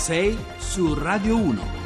[0.00, 1.79] 6 su Radio 1.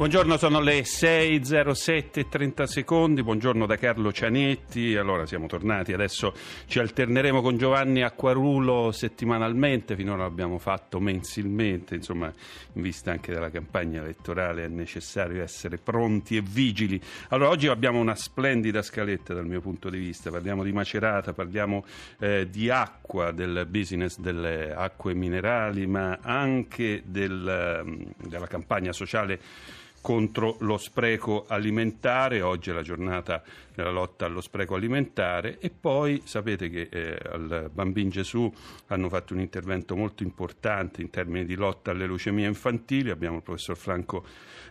[0.00, 6.32] Buongiorno, sono le 6.07 30 secondi, buongiorno da Carlo Cianetti, allora siamo tornati, adesso
[6.64, 12.32] ci alterneremo con Giovanni Acquarulo settimanalmente, finora l'abbiamo fatto mensilmente, insomma
[12.72, 16.98] in vista anche della campagna elettorale è necessario essere pronti e vigili.
[17.28, 21.84] Allora oggi abbiamo una splendida scaletta dal mio punto di vista, parliamo di Macerata, parliamo
[22.20, 29.40] eh, di acqua, del business delle acque minerali, ma anche del, mm, della campagna sociale
[30.00, 33.42] contro lo spreco alimentare, oggi è la giornata
[33.74, 35.58] della lotta allo spreco alimentare.
[35.58, 38.52] E poi sapete che eh, al Bambin Gesù
[38.88, 43.42] hanno fatto un intervento molto importante in termini di lotta alle leucemie infantili, abbiamo il
[43.42, 44.24] professor Franco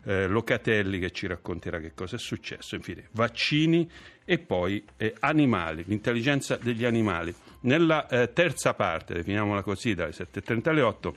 [0.04, 3.90] eh, Locatelli che ci racconterà che cosa è successo, infine vaccini
[4.26, 7.34] e poi eh, animali, l'intelligenza degli animali.
[7.62, 11.16] Nella eh, terza parte, definiamola così, dalle 7.30 alle 8,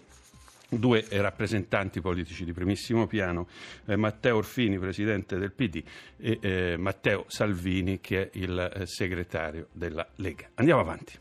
[0.78, 3.46] due rappresentanti politici di primissimo piano,
[3.86, 5.82] eh, Matteo Orfini, presidente del PD,
[6.18, 10.48] e eh, Matteo Salvini, che è il eh, segretario della Lega.
[10.54, 11.18] Andiamo avanti.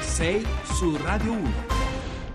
[0.00, 1.89] 6 su Radio 1.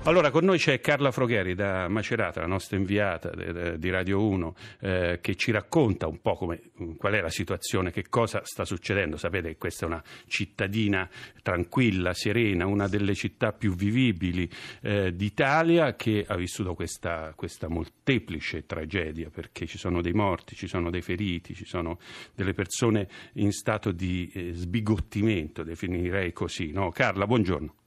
[0.08, 3.32] Allora, con noi c'è Carla Frogheri da Macerata, la nostra inviata
[3.76, 7.90] di Radio 1, eh, che ci racconta un po' come, mm, qual è la situazione,
[7.90, 9.18] che cosa sta succedendo.
[9.18, 11.10] Sapete che questa è una cittadina
[11.42, 14.48] tranquilla, serena, una delle città più vivibili
[14.84, 20.68] eh, d'Italia che ha vissuto questa, questa, molteplice tragedia, perché ci sono dei morti, ci
[20.68, 21.98] sono dei feriti, ci sono
[22.36, 26.72] delle persone in stato di eh, sbigottimento, definirei così.
[26.72, 26.92] No?
[26.92, 27.85] Carla, buongiorno.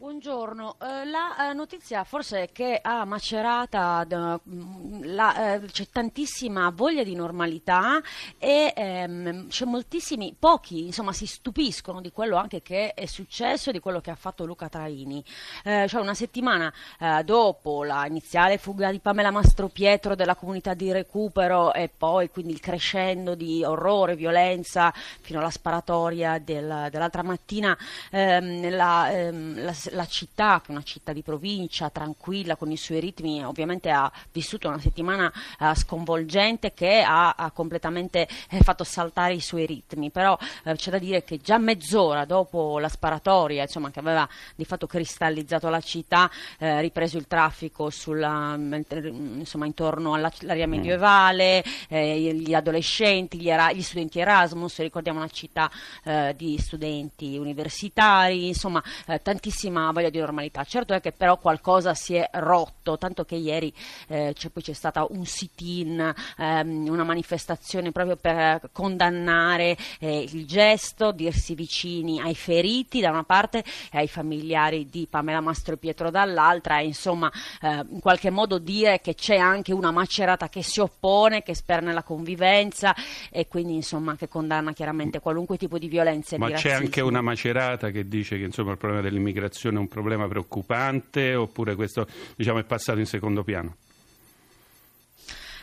[0.00, 6.72] Buongiorno, eh, la eh, notizia forse è che a Macerata mm, la, eh, c'è tantissima
[6.74, 8.00] voglia di normalità
[8.38, 13.72] e ehm, c'è moltissimi, pochi insomma si stupiscono di quello anche che è successo e
[13.74, 15.22] di quello che ha fatto Luca Traini.
[15.64, 20.90] Eh, cioè una settimana eh, dopo la iniziale fuga di Pamela Mastropietro della comunità di
[20.92, 27.76] recupero e poi quindi il crescendo di orrore, violenza fino alla sparatoria del, dell'altra mattina
[28.10, 32.76] ehm, la, ehm, la la città, che è una città di provincia, tranquilla, con i
[32.76, 38.84] suoi ritmi, ovviamente ha vissuto una settimana uh, sconvolgente che ha, ha completamente eh, fatto
[38.84, 43.62] saltare i suoi ritmi, però eh, c'è da dire che già mezz'ora dopo la sparatoria,
[43.62, 50.14] insomma, che aveva di fatto cristallizzato la città, eh, ripreso il traffico sulla, insomma, intorno
[50.14, 50.70] all'area mm.
[50.70, 55.70] medievale, eh, gli adolescenti, gli, era, gli, studenti Erasmus, ricordiamo una città
[56.04, 60.64] eh, di studenti universitari, insomma, eh, tantissima una voglia di normalità.
[60.64, 63.72] Certo è che però qualcosa si è rotto, tanto che ieri
[64.08, 70.46] eh, c'è, poi c'è stata un sit-in, ehm, una manifestazione proprio per condannare eh, il
[70.46, 75.76] gesto, dirsi vicini ai feriti da una parte e ai familiari di Pamela Mastro e
[75.76, 77.30] Pietro dall'altra e insomma
[77.60, 81.80] eh, in qualche modo dire che c'è anche una macerata che si oppone, che spera
[81.80, 82.94] nella convivenza
[83.30, 87.90] e quindi insomma che condanna chiaramente qualunque tipo di violenza Ma c'è anche una macerata
[87.90, 92.64] che dice che insomma il problema dell'immigrazione è un problema preoccupante oppure questo diciamo, è
[92.64, 93.76] passato in secondo piano?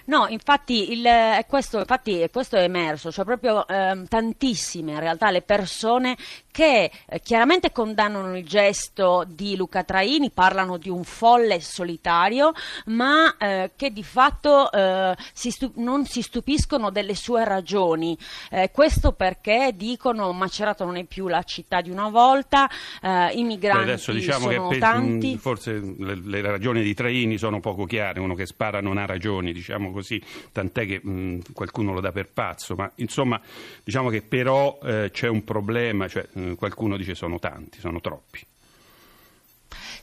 [0.08, 1.06] No, infatti, il,
[1.48, 6.16] questo, infatti questo, è emerso, cioè proprio eh, tantissime in realtà le persone
[6.58, 12.52] che eh, chiaramente condannano il gesto di Luca Traini, parlano di un folle solitario,
[12.86, 18.18] ma eh, che di fatto eh, si stu- non si stupiscono delle sue ragioni.
[18.50, 22.68] Eh, questo perché dicono Macerato non è più la città di una volta,
[23.04, 25.38] i migranti Beh, adesso diciamo sono che tanti.
[25.38, 29.54] Forse le, le, ragioni di Traini sono poco chiare, uno che spara non ha ragioni,
[29.54, 30.20] diciamo così,
[30.52, 33.40] tant'è che mh, qualcuno lo dà per pazzo, ma insomma
[33.84, 38.46] diciamo che però eh, c'è un problema, cioè, mh, qualcuno dice sono tanti, sono troppi.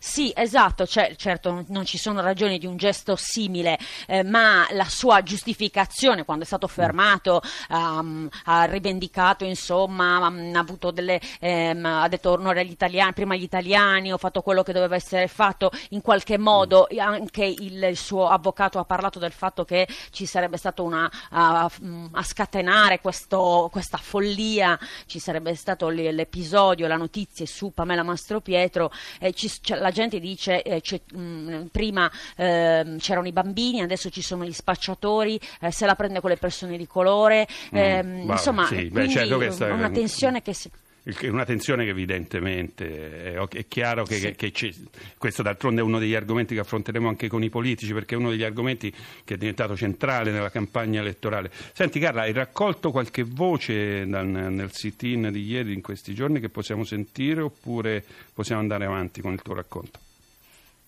[0.07, 4.85] Sì, esatto, cioè, certo non ci sono ragioni di un gesto simile, eh, ma la
[4.85, 7.41] sua giustificazione quando è stato fermato
[7.71, 13.33] um, ha rivendicato, insomma, um, ha, avuto delle, um, ha detto onore agli italiani, prima
[13.33, 17.97] agli italiani, ho fatto quello che doveva essere fatto, in qualche modo anche il, il
[17.97, 21.69] suo avvocato ha parlato del fatto che ci sarebbe stato una, a,
[22.13, 29.33] a scatenare questo, questa follia, ci sarebbe stato l'episodio, la notizia su Pamela Mastropietro, eh,
[29.33, 30.83] ci, cioè, la gente dice eh,
[31.13, 35.95] mh, mm, prima eh, c'erano i bambini, adesso ci sono gli spacciatori, eh, se la
[35.95, 40.43] prende con le persone di colore, mm, ehm, insomma, sì, beh, certo, questa una tensione
[40.43, 40.71] che si...
[41.07, 44.35] Il- Una tensione che evidentemente è, è chiaro che, Sì.
[44.35, 44.71] che c'è.
[45.19, 48.31] Questo d'altronde è uno degli argomenti che affronteremo anche con i politici, perché è uno
[48.31, 48.91] degli argomenti
[49.25, 51.51] che è diventato centrale nella campagna elettorale.
[51.73, 56.49] Senti Carla, hai raccolto qualche voce dal- nel sit-in di ieri, in questi giorni, che
[56.49, 58.03] possiamo sentire oppure
[58.33, 60.01] possiamo andare avanti con il tuo racconto?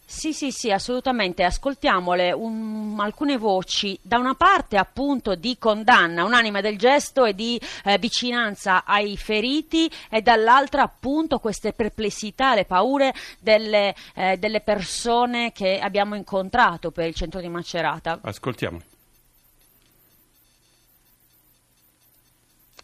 [0.08, 1.43] Sì, sì, sì, assolutamente.
[1.43, 7.61] Ascoltiamole un- alcune voci, da una parte appunto di condanna unanime del gesto e di
[7.85, 15.50] eh, vicinanza ai feriti e dall'altra appunto queste perplessità, le paure delle, eh, delle persone
[15.50, 18.20] che abbiamo incontrato per il centro di Macerata.
[18.23, 18.85] Ascoltiamoli.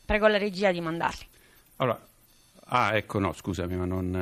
[0.05, 1.27] Prego la regia di mandarli.
[1.77, 2.05] Allora,
[2.75, 4.15] ah, ecco, no, scusami, ma non,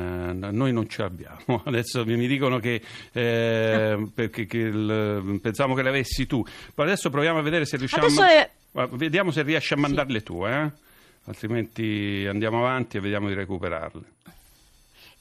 [0.43, 1.61] eh, noi non ce l'abbiamo.
[1.65, 2.81] Adesso mi dicono che,
[3.13, 6.43] eh, perché, che il- pensavo che le avessi tu.
[6.73, 8.49] Poi adesso proviamo a vedere se riusciamo è-
[8.91, 10.69] Vediamo se riesci a mandarle tu, eh?
[11.25, 14.01] Altrimenti andiamo avanti e vediamo di recuperarle.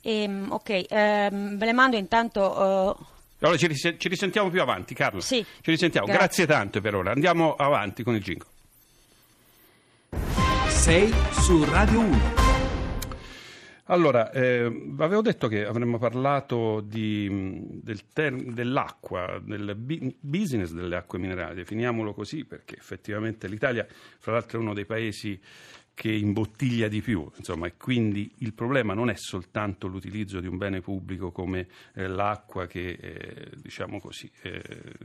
[0.02, 2.40] Ehm, ok, ehm, ve le mando intanto.
[2.98, 3.04] eh,
[3.40, 5.20] Allora ci, ris- ci risentiamo più avanti, Carlo.
[5.20, 6.06] Sì, Ci risentiamo.
[6.06, 6.26] grazie.
[6.26, 7.10] Grazie tanto per ora.
[7.12, 8.46] Andiamo avanti con il jingle.
[10.68, 12.39] Sei su Radio 1.
[13.90, 14.66] Allora, eh,
[14.98, 21.18] avevo detto che avremmo parlato di, mh, del ter- dell'acqua, del bi- business delle acque
[21.18, 23.84] minerali, definiamolo così, perché effettivamente l'Italia,
[24.20, 25.40] fra l'altro, è uno dei paesi
[26.00, 30.56] che imbottiglia di più, insomma, e quindi il problema non è soltanto l'utilizzo di un
[30.56, 34.62] bene pubblico come eh, l'acqua che, eh, diciamo così, eh,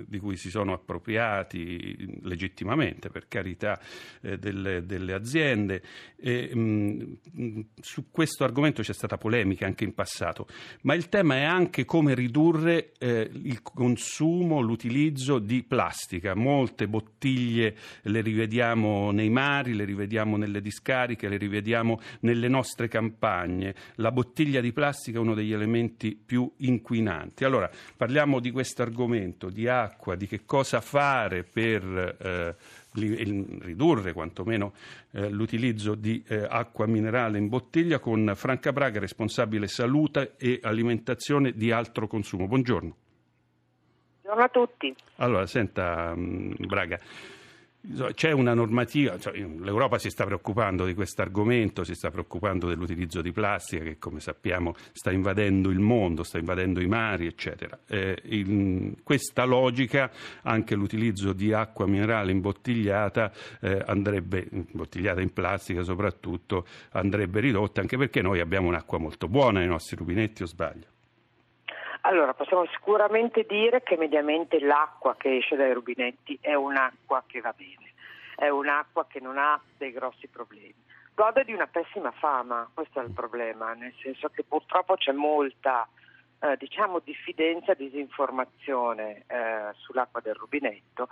[0.08, 3.78] di cui si sono appropriati legittimamente, per carità,
[4.22, 5.84] eh, delle, delle aziende.
[6.16, 10.48] E, mh, mh, su questo argomento c'è stata polemica anche in passato,
[10.84, 16.36] ma il tema è anche come ridurre eh, il consumo, l'utilizzo di plastica.
[16.36, 23.74] Molte bottiglie le rivediamo nei mari, le rivediamo nelle discariche, le rivediamo nelle nostre campagne.
[23.96, 27.44] La bottiglia di plastica è uno degli elementi più inquinanti.
[27.44, 31.84] Allora, parliamo di questo argomento, di acqua, di che cosa fare per
[32.20, 32.56] eh,
[32.94, 34.74] ridurre quantomeno
[35.12, 41.52] eh, l'utilizzo di eh, acqua minerale in bottiglia con Franca Braga, responsabile salute e alimentazione
[41.52, 42.48] di altro consumo.
[42.48, 42.96] Buongiorno.
[44.22, 44.96] Buongiorno a tutti.
[45.18, 47.00] Allora, senta mh, Braga,
[48.14, 53.22] c'è una normativa, cioè, l'Europa si sta preoccupando di questo argomento, si sta preoccupando dell'utilizzo
[53.22, 57.78] di plastica che come sappiamo sta invadendo il mondo, sta invadendo i mari, eccetera.
[57.88, 60.12] Eh, in questa logica
[60.44, 67.98] anche l'utilizzo di acqua minerale imbottigliata eh, andrebbe, imbottigliata in plastica soprattutto, andrebbe ridotta anche
[67.98, 70.95] perché noi abbiamo un'acqua molto buona nei nostri rubinetti o sbaglio?
[72.08, 77.52] Allora, possiamo sicuramente dire che mediamente l'acqua che esce dai rubinetti è un'acqua che va
[77.58, 77.94] bene,
[78.36, 80.76] è un'acqua che non ha dei grossi problemi.
[81.16, 85.88] Gode di una pessima fama, questo è il problema, nel senso che purtroppo c'è molta
[86.42, 91.10] eh, diciamo diffidenza disinformazione eh, sull'acqua del rubinetto.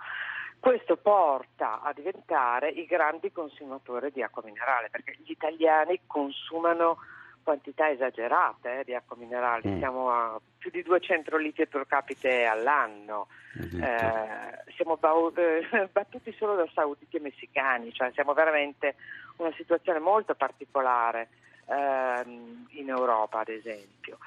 [0.59, 6.99] Questo porta a diventare i grandi consumatori di acqua minerale, perché gli italiani consumano
[7.43, 9.77] quantità esagerate eh, di acqua minerale, Mm.
[9.79, 13.27] siamo a più di 200 litri per capite all'anno.
[13.55, 14.97] Eh, siamo
[15.35, 18.95] eh, battuti solo da sauditi e messicani, cioè siamo veramente
[19.37, 21.29] una situazione molto particolare
[21.67, 24.17] ehm, in Europa ad esempio.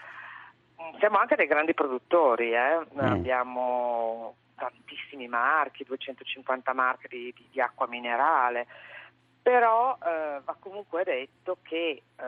[0.80, 2.78] Mm, Siamo anche dei grandi produttori, eh.
[2.96, 8.66] abbiamo tantissimi marchi, 250 marchi di, di- di acqua minerale,
[9.46, 12.24] però eh, va comunque detto che eh,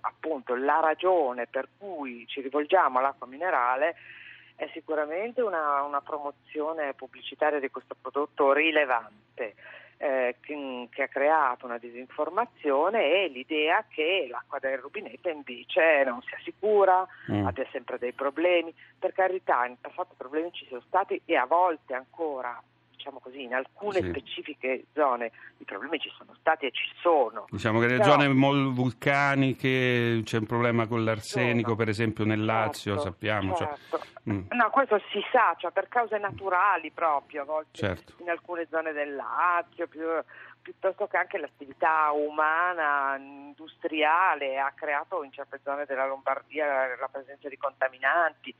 [0.00, 3.96] appunto la ragione per cui ci rivolgiamo all'acqua minerale
[4.54, 9.54] è sicuramente una, una promozione pubblicitaria di questo prodotto rilevante
[9.96, 16.20] eh, che, che ha creato una disinformazione e l'idea che l'acqua del rubinetto invece non
[16.20, 17.46] sia sicura, Mm.
[17.46, 18.74] abbia sempre dei problemi.
[18.98, 22.62] Per carità, in passato problemi ci sono stati e a volte ancora,
[23.04, 24.08] diciamo così, in alcune Sì.
[24.08, 27.44] specifiche zone i problemi ci sono stati e ci sono.
[27.50, 31.76] Diciamo che nelle Però- zone mol- vulcaniche c'è un problema con l'arsenico, Sono.
[31.76, 33.54] per esempio nel Lazio, Certo, sappiamo.
[33.56, 34.00] cioè- certo.
[34.30, 34.40] Mm.
[34.52, 38.14] No, questo si sa, cioè per cause naturali proprio, a volte Certo.
[38.22, 40.00] in alcune zone del Lazio, più-
[40.64, 47.08] piuttosto che anche l'attività umana, industriale, ha creato in certe zone della Lombardia la, la
[47.08, 48.52] presenza di contaminanti,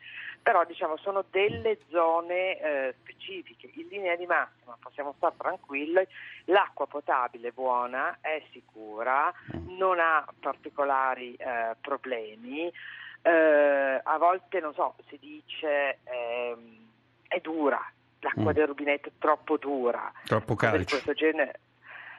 [0.43, 3.71] però diciamo sono delle zone eh, specifiche.
[3.75, 6.07] In linea di massima possiamo stare tranquilli,
[6.45, 9.33] l'acqua potabile è buona, è sicura,
[9.67, 12.71] non ha particolari eh, problemi.
[13.23, 16.87] Eh, a volte, non so, si dice ehm,
[17.29, 17.83] è dura,
[18.21, 18.55] l'acqua Mm.
[18.55, 20.13] del rubinetto è troppo dura.
[20.27, 20.97] Troppo cose di calcio.
[20.97, 21.61] questo genere.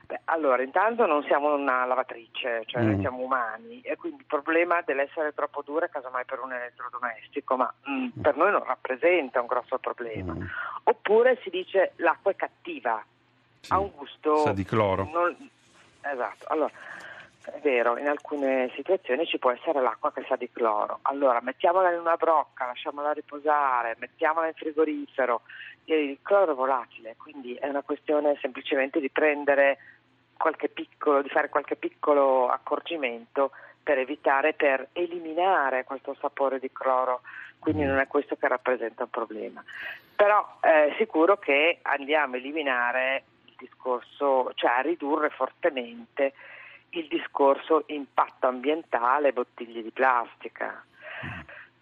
[0.05, 2.85] Beh, allora, intanto non siamo una lavatrice, cioè Mm.
[2.91, 7.73] noi siamo umani e quindi il problema dell'essere troppo dura casomai per un elettrodomestico, ma
[7.89, 10.33] mm, per noi non rappresenta un grosso problema.
[10.33, 10.45] Mm.
[10.83, 13.03] Oppure si dice l'acqua è cattiva,
[13.61, 13.73] Sì.
[13.73, 14.37] ha un gusto...
[14.37, 15.07] Sa di cloro.
[15.11, 15.49] non-
[16.07, 16.69] Esatto, allora
[17.45, 20.99] è vero, in alcune situazioni ci può essere l'acqua che sa di cloro.
[21.03, 25.41] Allora mettiamola in una brocca, lasciamola riposare, mettiamola in frigorifero.
[25.85, 29.77] Il cloro è volatile, quindi è una questione semplicemente di prendere
[30.37, 33.51] qualche piccolo, di fare qualche piccolo accorgimento
[33.81, 37.21] per evitare, per eliminare questo sapore di cloro.
[37.59, 39.63] Quindi non è questo che rappresenta un problema.
[40.15, 46.33] Però è sicuro che andiamo a eliminare il discorso, cioè a ridurre fortemente
[46.89, 50.83] il discorso impatto ambientale bottiglie di plastica.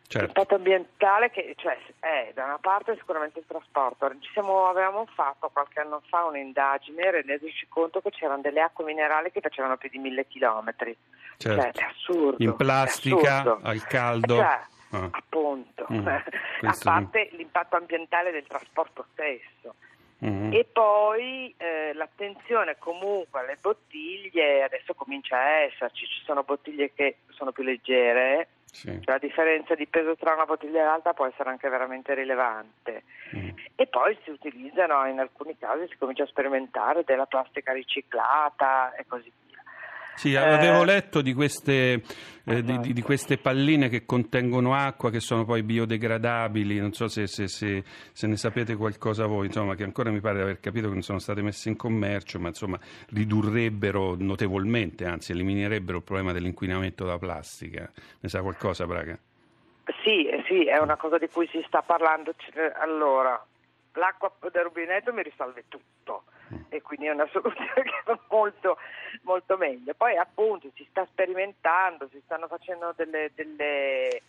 [0.05, 0.25] Certo.
[0.25, 4.09] L'impatto ambientale che cioè, è da una parte sicuramente il trasporto.
[4.19, 9.31] Ci siamo- avevamo fatto qualche anno fa un'indagine rendendoci conto che c'erano delle acque minerali
[9.31, 10.95] che facevano più di mille chilometri.
[11.37, 11.61] Certo.
[11.61, 12.43] Cioè, è assurdo.
[12.43, 13.59] In plastica, assurdo.
[13.67, 14.35] al caldo.
[14.35, 14.59] Cioè,
[14.95, 15.07] Ah.
[15.09, 16.05] appunto, Mm,
[16.61, 19.73] a parte l'impatto ambientale del trasporto stesso.
[20.23, 20.53] Mm.
[20.53, 27.17] E poi eh, l'attenzione comunque alle bottiglie, adesso comincia a esserci, ci sono bottiglie che
[27.29, 28.87] sono più leggere, Sì.
[28.87, 33.03] cioè la differenza di peso tra una bottiglia e l'altra può essere anche veramente rilevante.
[33.35, 33.49] Mm.
[33.75, 39.05] E poi si utilizzano, in alcuni casi si comincia a sperimentare della plastica riciclata e
[39.07, 39.31] così.
[40.15, 42.01] Sì, Eh, avevo letto di queste, eh,
[42.45, 42.81] di, esatto.
[42.81, 47.47] di- di queste palline che contengono acqua, che sono poi biodegradabili, non so se, se-
[47.47, 50.93] se- se ne sapete qualcosa voi, insomma, che ancora mi pare di aver capito che
[50.93, 52.79] non sono state messe in commercio, ma insomma
[53.09, 57.91] ridurrebbero notevolmente, anzi eliminerebbero il problema dell'inquinamento da plastica.
[58.19, 59.17] Ne sa qualcosa, Braga?
[60.03, 62.33] Sì, eh sì, è una cosa di cui si sta parlando.
[62.37, 63.43] C- eh, Allora,
[63.93, 66.23] l'acqua del rubinetto mi risolve tutto
[66.69, 68.77] e quindi è una soluzione che va molto,
[69.21, 69.93] molto meglio.
[69.93, 74.21] Poi appunto si sta sperimentando, si stanno facendo delle, delle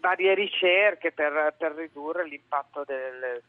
[0.00, 3.42] varie ricerche per, per ridurre l'impatto del-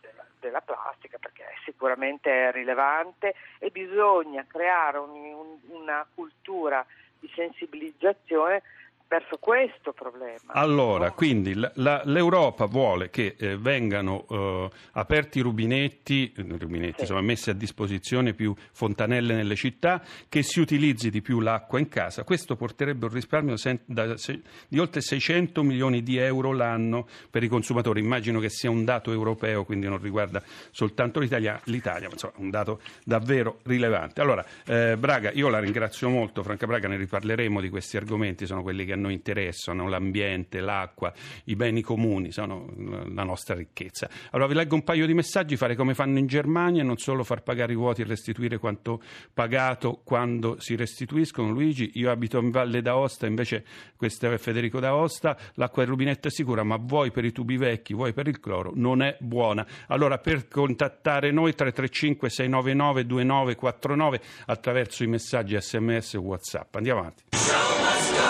[0.00, 6.84] della, della plastica perché è sicuramente rilevante e bisogna creare un- un- una cultura
[7.18, 8.62] di sensibilizzazione
[9.08, 10.38] verso questo problema.
[10.46, 11.14] Allora, no?
[11.14, 17.00] quindi la- la- l'Europa vuole che eh, vengano eh, aperti i rubinetti, eh, rubinetti Sì.
[17.02, 21.88] insomma, messi a disposizione più fontanelle nelle città, che si utilizzi di più l'acqua in
[21.88, 22.24] casa.
[22.24, 27.44] Questo porterebbe un risparmio sen- da- se- di oltre 600 milioni di euro l'anno per
[27.44, 28.00] i consumatori.
[28.00, 32.50] Immagino che sia un dato europeo, quindi non riguarda soltanto l'Italia, l'Italia ma insomma un
[32.50, 34.20] dato davvero rilevante.
[34.20, 38.62] Allora, eh, Braga, io la ringrazio molto, Franca Braga, ne riparleremo di questi argomenti, sono
[38.62, 41.12] quelli che a noi interessano, l'ambiente, l'acqua,
[41.44, 44.08] i beni comuni, sono eh, la nostra ricchezza.
[44.30, 47.42] Allora vi leggo un paio di messaggi, fare come fanno in Germania, non solo far
[47.42, 51.50] pagare i vuoti e restituire quanto pagato quando si restituiscono.
[51.50, 53.64] Luigi, io abito in Valle d'Aosta, invece
[53.96, 57.94] questo è Federico d'Aosta, l'acqua del rubinetto è sicura, ma vuoi per i tubi vecchi,
[57.94, 59.66] vuoi per il cloro, non è buona.
[59.88, 66.74] Allora per contattare noi 335 699 2949 attraverso i messaggi sms e whatsapp.
[66.74, 68.25] Andiamo avanti.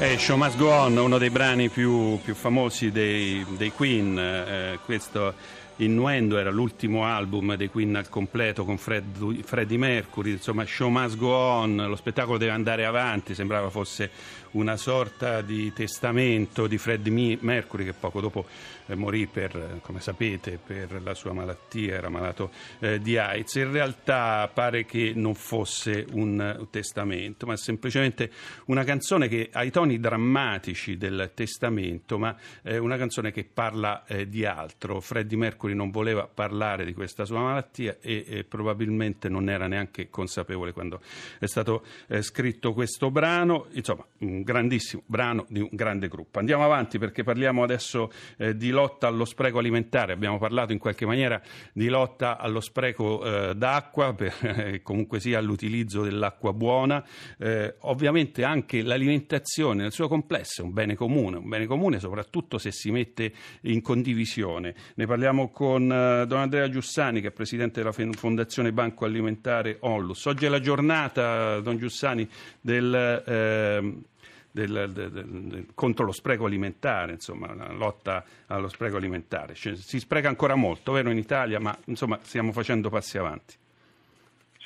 [0.00, 4.78] Eh, Show Must Go On, uno dei brani più, più famosi dei, dei Queen, eh,
[4.84, 5.34] questo
[5.78, 11.16] Innuendo era l'ultimo album dei Queen al completo con Fred- Freddie Mercury, insomma Show Must
[11.16, 14.08] Go On, lo spettacolo deve andare avanti, sembrava fosse
[14.54, 18.46] una sorta di testamento di Freddie Mercury che poco dopo
[18.86, 23.54] eh, morì per, eh, come sapete, per la sua malattia, era malato eh, di AIDS.
[23.56, 28.30] In realtà pare che non fosse un eh, testamento, ma semplicemente
[28.66, 34.04] una canzone che ha i toni drammatici del testamento, ma è una canzone che parla
[34.06, 35.00] eh, di altro.
[35.00, 40.10] Freddie Mercury non voleva parlare di questa sua malattia e, e probabilmente non era neanche
[40.10, 41.00] consapevole quando
[41.38, 43.66] è stato eh, scritto questo brano.
[43.72, 46.38] Insomma, un grandissimo brano di un grande gruppo.
[46.38, 50.12] Andiamo avanti perché parliamo adesso eh, di lotta allo spreco alimentare.
[50.12, 51.40] Abbiamo parlato in qualche maniera
[51.72, 57.04] di lotta allo spreco eh, d'acqua, per, eh, comunque sia all'utilizzo dell'acqua buona.
[57.38, 62.58] Eh, ovviamente anche l'alimentazione nel suo complesso è un bene comune, un bene comune soprattutto
[62.58, 63.32] se si mette
[63.62, 64.74] in condivisione.
[64.94, 70.24] Ne parliamo con eh, Don Andrea Giussani che è presidente della Fondazione Banco Alimentare Onlus.
[70.26, 72.28] Oggi è la giornata, Don Giussani,
[72.60, 74.12] del...
[74.54, 79.54] del- del- contro lo spreco alimentare, insomma, la lotta allo spreco alimentare.
[79.54, 83.56] Cioè, si spreca ancora molto, vero, in Italia, ma insomma stiamo facendo passi avanti.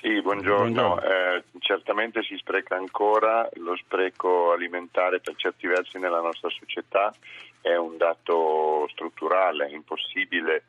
[0.01, 0.71] Sì, buongiorno.
[0.71, 1.03] Buongiorno.
[1.03, 7.13] Eh, certamente si spreca ancora, lo spreco alimentare per certi versi nella nostra società
[7.61, 10.65] è un dato strutturale, è impossibile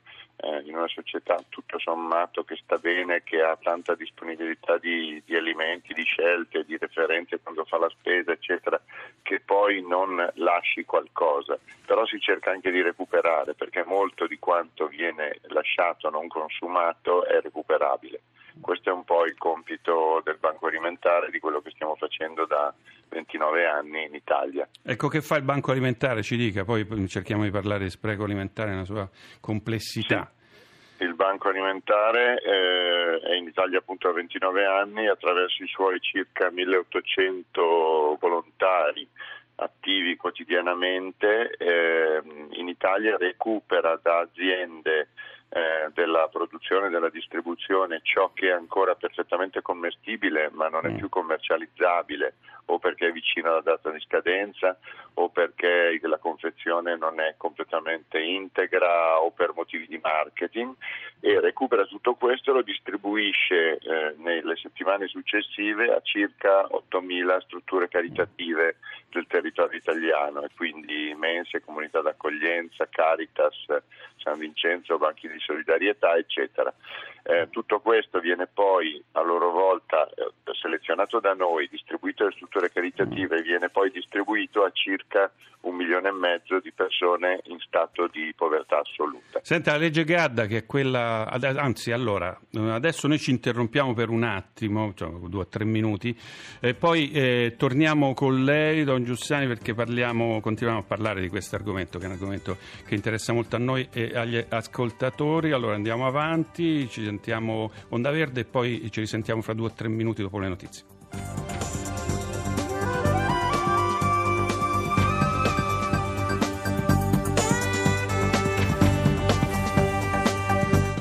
[0.79, 6.03] una società tutto sommato che sta bene, che ha tanta disponibilità di, di, alimenti, di
[6.03, 8.81] scelte, di referenze quando fa la spesa, eccetera,
[9.21, 11.57] che poi non lasci qualcosa.
[11.85, 17.39] Però si cerca anche di recuperare perché molto di quanto viene lasciato non consumato è
[17.41, 18.21] recuperabile.
[18.61, 22.73] Questo è un po' il compito del Banco Alimentare di quello che stiamo facendo da
[23.09, 24.67] 29 anni in Italia.
[24.83, 28.71] Ecco che fa il Banco Alimentare, ci dica, poi cerchiamo di parlare di spreco alimentare
[28.71, 29.09] nella sua
[29.39, 30.29] complessità.
[30.31, 30.37] Sì.
[31.19, 38.17] Banco Alimentare eh, è in Italia appunto da 29 anni attraverso i suoi circa 1800
[38.17, 39.05] volontari
[39.55, 42.21] attivi quotidianamente eh,
[42.51, 45.09] in Italia recupera da aziende
[45.49, 50.89] eh, della produzione e della distribuzione ciò che è ancora perfettamente commestibile ma non è
[50.89, 50.97] mm.
[50.97, 54.77] più commercializzabile o perché è vicino alla data di scadenza
[55.15, 60.75] o perché la confezione non è completamente integra o per motivi di marketing
[61.19, 67.87] e recupera tutto questo e lo distribuisce eh, nelle settimane successive a circa 8.000 strutture
[67.87, 68.77] caritative
[69.11, 73.55] del territorio italiano e quindi mense, comunità d'accoglienza, Caritas,
[74.17, 76.73] San Vincenzo, banchi di solidarietà, eccetera.
[77.23, 82.71] Eh, tutto questo viene poi a loro volta eh, selezionato da noi, distribuito alle strutture
[82.71, 88.07] caritative e viene poi distribuito a circa un milione e mezzo di persone in stato
[88.07, 89.41] di povertà assoluta.
[89.43, 92.37] Senta, la legge Gadda che è quella, anzi allora,
[92.69, 96.17] adesso noi ci interrompiamo per un attimo, cioè due o tre minuti,
[96.61, 101.57] e poi eh, torniamo con lei, Don Giussani, perché parliamo, continuiamo a parlare di questo
[101.57, 105.51] argomento, che è un argomento che interessa molto a noi e agli ascoltatori.
[105.51, 109.89] Allora andiamo avanti, ci sentiamo Onda Verde e poi ci risentiamo fra due o tre
[109.89, 110.85] minuti dopo le notizie.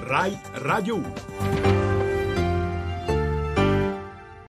[0.05, 1.78] Rai Radio 1